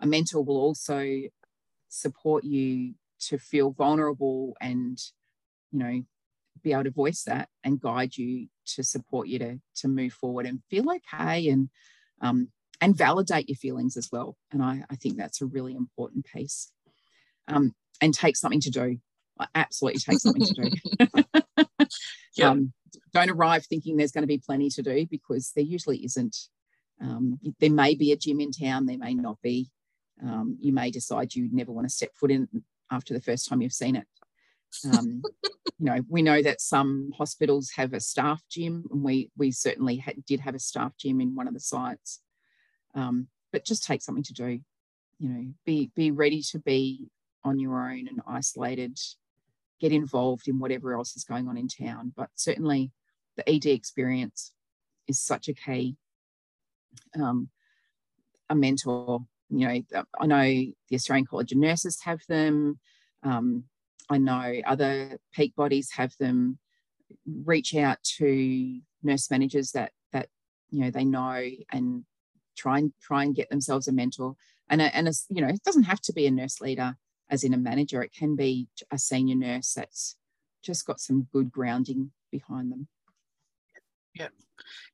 [0.00, 1.22] A mentor will also
[1.88, 4.98] support you to feel vulnerable and
[5.72, 6.02] you know
[6.62, 10.46] be able to voice that and guide you to support you to to move forward
[10.46, 11.68] and feel okay and
[12.22, 12.48] um,
[12.80, 16.72] and validate your feelings as well and I, I think that's a really important piece
[17.48, 18.98] um, and take something to do
[19.54, 21.24] absolutely take something to do
[22.36, 22.50] yep.
[22.50, 22.72] um,
[23.12, 26.36] don't arrive thinking there's going to be plenty to do because there usually isn't
[27.02, 29.70] um, there may be a gym in town there may not be
[30.22, 32.48] um, you may decide you never want to step foot in
[32.90, 34.06] after the first time you've seen it.
[34.92, 35.22] Um,
[35.78, 39.96] you know, we know that some hospitals have a staff gym, and we we certainly
[39.96, 42.20] had, did have a staff gym in one of the sites.
[42.94, 44.60] Um, but just take something to do.
[45.18, 47.08] You know, be be ready to be
[47.42, 48.98] on your own and isolated.
[49.80, 52.92] Get involved in whatever else is going on in town, but certainly
[53.36, 54.52] the ED experience
[55.08, 55.96] is such a key.
[57.18, 57.48] Um,
[58.48, 59.20] a mentor
[59.50, 62.78] you know, I know the Australian College of Nurses have them.
[63.22, 63.64] Um,
[64.08, 66.58] I know other peak bodies have them.
[67.26, 70.28] Reach out to nurse managers that that
[70.70, 72.04] you know they know and
[72.56, 74.36] try and try and get themselves a mentor.
[74.68, 76.96] And a, and a, you know, it doesn't have to be a nurse leader
[77.30, 78.02] as in a manager.
[78.02, 80.16] It can be a senior nurse that's
[80.62, 82.88] just got some good grounding behind them.
[84.14, 84.28] Yeah,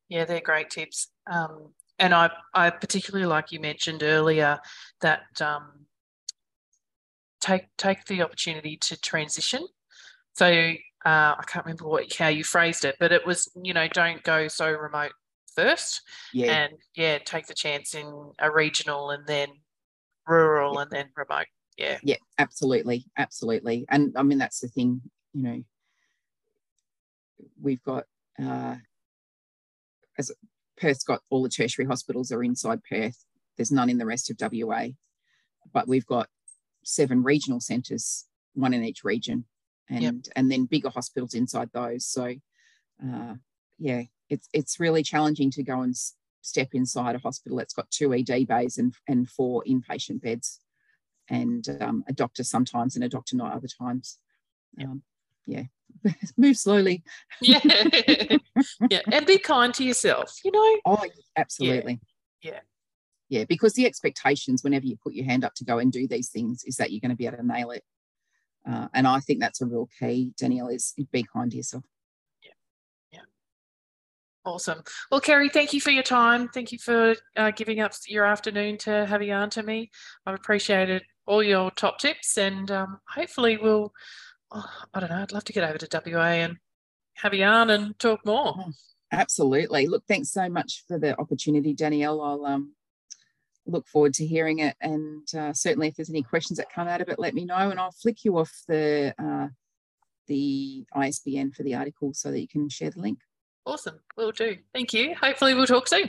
[0.09, 1.09] yeah, they're great tips.
[1.31, 4.59] Um, and I, I particularly like you mentioned earlier
[5.01, 5.87] that um,
[7.41, 9.67] take take the opportunity to transition.
[10.35, 13.89] So uh, I can't remember what how you phrased it, but it was you know
[13.89, 15.13] don't go so remote
[15.55, 19.49] first, yeah, and yeah, take the chance in a regional and then
[20.29, 20.83] rural yeah.
[20.83, 21.47] and then remote.
[21.77, 25.03] Yeah, yeah, absolutely, absolutely, and I mean that's the thing,
[25.33, 25.63] you know,
[27.61, 28.05] we've got.
[28.43, 28.77] Uh,
[30.19, 30.31] as
[30.77, 33.25] Perth's got all the tertiary hospitals are inside Perth.
[33.57, 34.89] There's none in the rest of WA,
[35.73, 36.29] but we've got
[36.85, 39.47] seven regional centres, one in each region,
[39.89, 40.15] and yep.
[40.37, 42.05] and then bigger hospitals inside those.
[42.05, 42.35] So,
[43.03, 43.35] uh,
[43.79, 45.95] yeah, it's it's really challenging to go and
[46.43, 50.61] step inside a hospital that's got two ED bays and and four inpatient beds,
[51.29, 54.19] and um, a doctor sometimes and a doctor not other times.
[54.81, 55.03] Um,
[55.47, 55.65] yeah,
[56.37, 57.03] move slowly.
[57.41, 57.61] yeah,
[58.91, 60.35] yeah, and be kind to yourself.
[60.45, 60.77] You know.
[60.85, 61.05] Oh,
[61.37, 62.01] absolutely.
[62.43, 62.53] Yeah.
[62.53, 62.61] yeah.
[63.29, 66.29] Yeah, because the expectations whenever you put your hand up to go and do these
[66.29, 67.83] things is that you're going to be able to nail it.
[68.69, 71.85] Uh, and I think that's a real key, Danielle, is be kind to yourself.
[74.47, 74.83] Awesome.
[75.11, 76.49] Well, Kerry, thank you for your time.
[76.49, 79.91] Thank you for uh, giving up your afternoon to have a yarn to me.
[80.25, 83.93] I've appreciated all your top tips, and um, hopefully we'll
[84.53, 86.59] oh, I don't know, I'd love to get over to WA and
[87.15, 88.55] have a yarn and talk more.
[89.11, 89.89] Absolutely.
[89.89, 92.23] Look, thanks so much for the opportunity, Danielle.
[92.23, 92.75] I'll um,
[93.67, 94.77] look forward to hearing it.
[94.81, 97.71] And uh, certainly, if there's any questions that come out of it, let me know,
[97.71, 99.49] and I'll flick you off the uh,
[100.29, 103.19] the ISBN for the article so that you can share the link.
[103.67, 104.57] Awesome, will do.
[104.73, 105.17] Thank you.
[105.21, 106.09] Hopefully, we'll talk soon.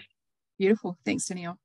[0.59, 0.95] Beautiful.
[1.03, 1.57] Thanks, Danielle.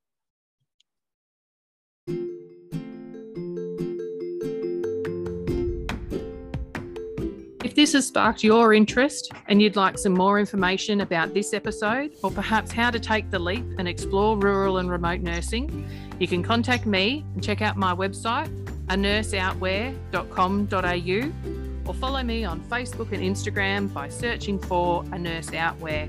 [7.65, 12.13] If this has sparked your interest and you'd like some more information about this episode,
[12.23, 15.89] or perhaps how to take the leap and explore rural and remote nursing,
[16.19, 18.49] you can contact me and check out my website,
[18.89, 26.09] anurseoutwhere.com.au, or follow me on Facebook and Instagram by searching for A Nurse Out Where.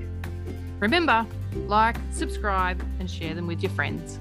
[0.80, 1.26] Remember,
[1.66, 4.18] like, subscribe, and share them with your friends.